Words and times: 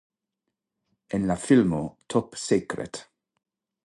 En 1.17 1.27
la 1.31 1.37
filmo 1.43 1.81
"Top 2.15 2.33
Secret! 2.45 3.03